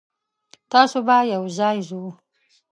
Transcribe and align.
تاسو 0.71 0.97
به 1.07 1.17
یوځای 1.33 1.77
ځو. 1.87 2.01